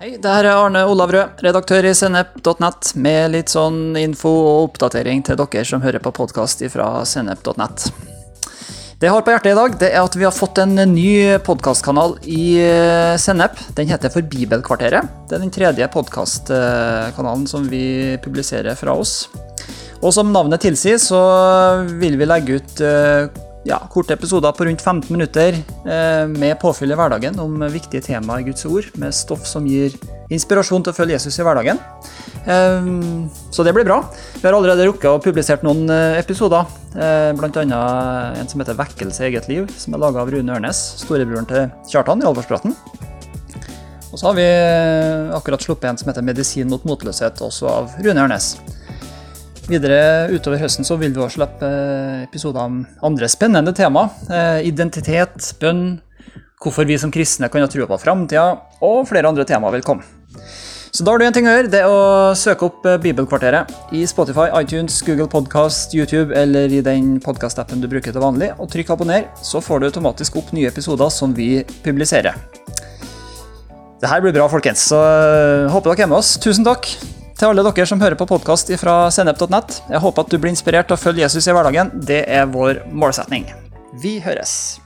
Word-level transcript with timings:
Hei, 0.00 0.14
det 0.16 0.30
her 0.32 0.46
er 0.48 0.56
Arne 0.56 0.80
Olav 0.88 1.10
Rød, 1.12 1.42
redaktør 1.44 1.84
i 1.84 1.90
sennep.nett, 1.92 2.94
med 3.04 3.34
litt 3.34 3.50
sånn 3.52 3.98
info 4.00 4.30
og 4.32 4.70
oppdatering 4.70 5.20
til 5.26 5.36
dere 5.36 5.64
som 5.68 5.82
hører 5.84 6.00
på 6.00 6.12
podkast 6.16 6.62
fra 6.72 6.86
sennep.nett. 7.04 7.84
Det 8.96 9.10
jeg 9.10 9.12
har 9.12 9.26
på 9.26 9.34
hjertet 9.34 9.52
i 9.52 9.58
dag, 9.58 9.74
det 9.82 9.90
er 9.90 10.00
at 10.00 10.16
vi 10.16 10.24
har 10.24 10.32
fått 10.32 10.62
en 10.62 10.72
ny 10.94 11.36
podkastkanal 11.44 12.16
i 12.24 12.46
eh, 12.64 13.18
Sennep. 13.20 13.60
Den 13.76 13.92
heter 13.92 14.08
For 14.14 14.24
Bibelkvarteret. 14.24 15.12
Det 15.28 15.36
er 15.36 15.44
den 15.44 15.52
tredje 15.52 15.90
podkastkanalen 15.92 17.44
som 17.52 17.68
vi 17.68 18.16
publiserer 18.24 18.80
fra 18.80 18.96
oss. 19.04 19.26
Og 20.00 20.16
som 20.16 20.32
navnet 20.32 20.64
tilsier, 20.64 20.96
så 20.96 21.20
vil 22.00 22.16
vi 22.16 22.32
legge 22.32 22.56
ut 22.56 22.84
eh, 22.88 23.28
ja, 23.64 23.78
korte 23.92 24.14
episoder 24.16 24.52
på 24.56 24.64
rundt 24.64 24.82
15 24.82 25.12
minutter 25.12 25.56
eh, 25.84 26.26
med 26.28 26.56
påfyll 26.60 26.92
i 26.92 26.96
hverdagen 26.96 27.36
om 27.42 27.60
viktige 27.72 28.02
temaer 28.04 28.40
i 28.40 28.46
Guds 28.48 28.64
ord, 28.68 28.88
med 29.00 29.14
stoff 29.14 29.44
som 29.48 29.66
gir 29.68 29.96
inspirasjon 30.32 30.84
til 30.86 30.94
å 30.94 30.96
følge 30.96 31.18
Jesus 31.18 31.36
i 31.40 31.44
hverdagen. 31.44 31.80
Eh, 32.46 32.88
så 33.52 33.66
det 33.66 33.74
blir 33.76 33.88
bra. 33.88 34.00
Vi 34.38 34.46
har 34.46 34.56
allerede 34.56 34.88
rukket 34.88 35.10
å 35.10 35.20
publisert 35.22 35.66
noen 35.66 35.84
eh, 35.92 36.20
episoder, 36.22 36.68
bl.a. 36.90 37.60
en 37.60 38.48
som 38.50 38.58
heter 38.58 38.74
'Vekkelse 38.74 39.22
i 39.22 39.28
eget 39.28 39.46
liv', 39.46 39.68
som 39.78 39.94
er 39.94 40.02
laga 40.02 40.24
av 40.24 40.32
Rune 40.32 40.56
Ørnes, 40.56 40.80
storebroren 41.04 41.46
til 41.46 41.68
Kjartan 41.92 42.24
i 42.24 42.26
Alvorspraten. 42.26 42.74
Og 44.10 44.18
så 44.18 44.26
har 44.26 44.34
vi 44.34 44.48
akkurat 45.36 45.62
sluppet 45.62 45.86
en 45.86 46.00
som 46.00 46.10
heter 46.10 46.24
'Medisin 46.24 46.72
mot 46.72 46.82
motløshet', 46.82 47.44
også 47.46 47.70
av 47.70 47.94
Rune 48.02 48.24
Ørnes. 48.24 48.56
Videre 49.70 50.26
utover 50.34 50.58
høsten 50.58 50.86
så 50.86 50.96
vil 50.98 51.12
vi 51.14 51.20
også 51.22 51.38
slippe 51.38 51.66
eh, 51.66 52.22
episoder 52.24 52.64
om 52.66 52.80
andre 53.06 53.28
spennende 53.30 53.70
tema. 53.76 54.08
Eh, 54.26 54.66
identitet, 54.66 55.52
bønn, 55.60 56.00
hvorfor 56.60 56.88
vi 56.88 56.96
som 56.98 57.12
kristne 57.14 57.46
kan 57.52 57.62
ha 57.62 57.68
trua 57.70 57.86
på 57.86 58.00
framtida, 58.02 58.48
og 58.82 59.04
flere 59.06 59.30
andre 59.30 59.46
temaer 59.46 59.76
vil 59.76 59.86
komme. 59.86 60.06
Så 60.90 61.06
da 61.06 61.12
har 61.12 61.22
du 61.22 61.26
en 61.28 61.36
ting 61.36 61.46
å 61.46 61.52
gjøre, 61.52 61.70
det 61.70 61.84
er 61.84 61.92
å 61.92 62.32
søke 62.34 62.66
opp 62.66 62.88
eh, 62.90 62.98
Bibelkvarteret 63.04 63.94
i 63.94 64.02
Spotify, 64.10 64.48
iTunes, 64.58 64.98
Google 65.06 65.28
Podcast, 65.30 65.94
YouTube 65.94 66.34
eller 66.34 66.74
i 66.74 66.82
den 66.82 67.14
podkastappen 67.22 67.84
du 67.84 67.86
bruker 67.92 68.10
til 68.10 68.26
vanlig, 68.26 68.50
og 68.58 68.72
trykk 68.74 68.90
abonner, 68.96 69.30
så 69.38 69.62
får 69.62 69.84
du 69.84 69.88
automatisk 69.92 70.40
opp 70.42 70.50
nye 70.56 70.72
episoder 70.72 71.14
som 71.14 71.36
vi 71.36 71.62
publiserer. 71.86 72.34
Det 74.02 74.10
her 74.10 74.24
blir 74.24 74.34
bra, 74.34 74.50
folkens, 74.50 74.88
så 74.90 74.98
håper 75.70 75.94
dere 75.94 76.08
er 76.08 76.14
med 76.16 76.22
oss. 76.24 76.34
Tusen 76.42 76.66
takk 76.66 76.90
til 77.40 77.48
alle 77.48 77.64
dere 77.64 77.88
som 77.88 78.02
hører 78.02 78.18
på 78.20 78.28
podkast 78.28 78.68
fra 78.80 79.06
sennep.nett. 79.14 79.80
Jeg 79.88 80.02
håper 80.04 80.26
at 80.26 80.32
du 80.32 80.36
blir 80.36 80.52
inspirert 80.52 80.90
til 80.90 80.98
å 80.98 81.00
følge 81.00 81.24
Jesus 81.24 81.48
i 81.48 81.56
hverdagen. 81.56 81.94
Det 81.96 82.22
er 82.28 82.50
vår 82.52 82.84
målsetning. 82.92 83.48
Vi 84.02 84.18
høres. 84.24 84.80